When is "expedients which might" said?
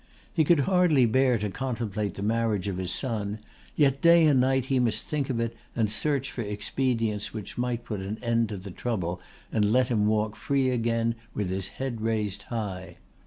6.41-7.85